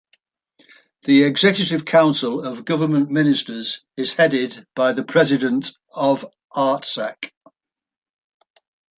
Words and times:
The 1.03 1.25
executive 1.25 1.85
council 1.85 2.43
of 2.43 2.65
government 2.65 3.11
ministers 3.11 3.85
is 3.97 4.15
headed 4.15 4.65
by 4.75 4.93
the 4.93 5.03
President 5.03 5.69
of 5.95 6.25
Artsakh. 6.53 7.29